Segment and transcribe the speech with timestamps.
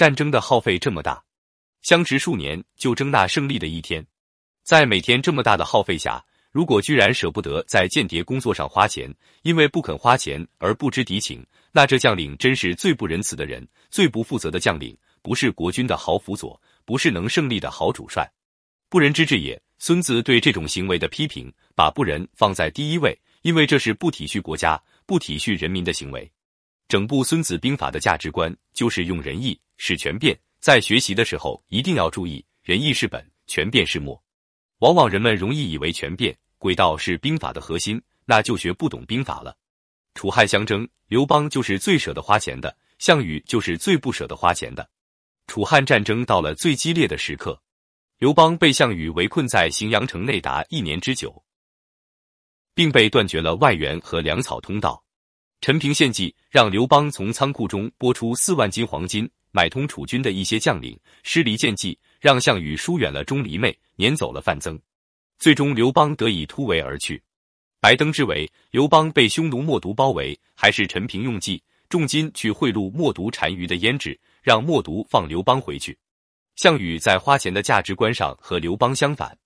[0.00, 1.22] 战争的耗费这么大，
[1.82, 4.02] 相持数年就争那胜利的一天，
[4.62, 18.26] 在每天这么大的耗费下，如果居然舍不得在间谍工作上花钱，因为不肯花钱而不知敌情，那这将领真是最不仁慈的人，最不负责的将领，不是国军的好辅佐，不是能胜利的好主帅，
[18.88, 19.60] 不仁之至也。
[19.78, 26.32] 孙子对这种行为的批评，把不仁放在第一位，因为这是不体恤国家、不体恤人民的行为。
[26.88, 34.22] 整部《孙子兵法》的价值观就是用仁义使权变，在学习的时候一定要注意，仁义是本，权变是末。
[34.80, 39.56] 往往人们容易以为权变轨道是兵法的核心，那就学不懂兵法了。
[40.12, 44.86] 楚汉相争，刘邦就是最舍得花钱的，项羽就是最不舍得花钱的。
[45.46, 47.58] 楚汉战争到了最激烈的时刻。
[48.18, 51.42] 刘邦被项羽围困在荥阳城内达一年之久，
[52.74, 55.02] 并被断绝了外援和粮草通道。
[55.62, 64.80] 陈平献计，让刘邦从仓库中拨出四万斤黄金，买通楚军的一些将领，施离间计，让项羽疏远了钟离昧，撵走了范增。
[65.38, 67.22] 最终，刘邦得以突围而去。
[67.80, 75.96] 白登之围，刘邦被匈奴冒毒包围，还是陈平用计，重金去贿赂冒毒单于的胭脂，让冒毒放刘邦回去。
[76.56, 79.36] 项羽在花钱的价值观上和刘邦相反，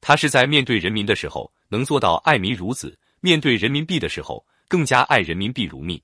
[0.00, 6.00] 他是在面对人民的时候能做到爱民如子，面对人民币的时候更加爱人民币如命。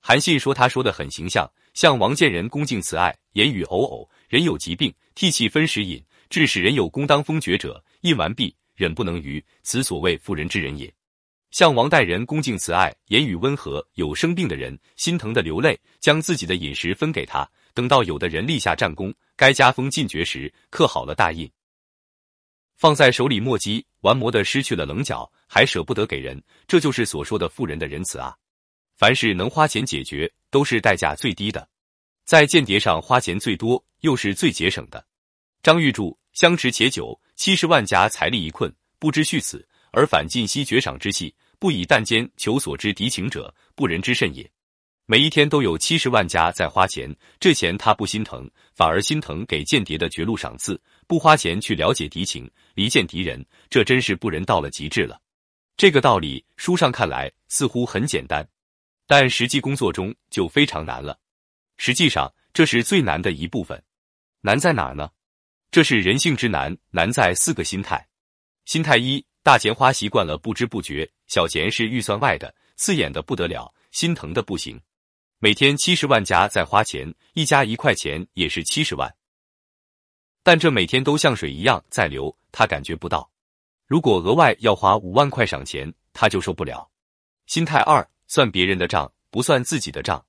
[0.00, 10.92] 韩信说他说的很形象，像王见人恭敬慈爱，言语偶偶，人有疾病，涕泣分食饮，致使人有功当封爵者，印完毕，忍不能逾，此所谓妇人之仁也。
[11.50, 17.48] 像王待人恭敬慈爱，言语温和，有生病的人心疼的流泪，将自己的饮食分给他。
[17.74, 21.50] 等到有的人立下战功，该加封进爵时，刻好了大印，
[22.76, 28.36] 放在手里磨叽，玩磨的失去了棱角，还舍不得给人，这就是所说的富人的仁慈啊！
[28.98, 31.68] 凡是能花钱解决，都是代价最低的，
[32.24, 35.06] 在间谍上花钱最多，又是最节省的。
[35.62, 44.50] 张玉柱相持且久，七十万家财力一困，不知续此，而反尽息绝赏之气，不以弹间求所知敌情者，不仁之甚也。
[45.06, 55.20] 每一天都有七十万家在花钱，这钱他不心疼，反而心疼给间谍的绝路赏赐，不花钱去了解敌情，离间敌人，这真是不仁到了极致了。
[55.76, 58.44] 这个道理书上看来似乎很简单，
[59.08, 61.18] 但实际工作中就非常难了。
[61.78, 63.82] 实际上，这是最难的一部分。
[64.42, 65.10] 难在哪儿呢？
[65.70, 68.06] 这是人性之难，难在四个心态。
[68.66, 74.78] 心态一：大钱花习惯了，不知不觉；小钱是预算外的，刺眼的不得了，心疼的不行。
[75.38, 79.14] 每天七十万家在花钱，一家一块钱也是七十万，
[80.42, 83.30] 但这每天都像水一样在流，他感觉不到。
[83.86, 86.90] 如果额外要花五万块赏钱，他就受不了。
[87.46, 90.24] 心态二：算别人的账，不算自己的账。